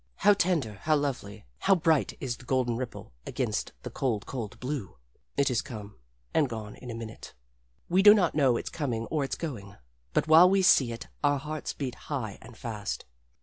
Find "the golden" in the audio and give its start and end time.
2.37-2.75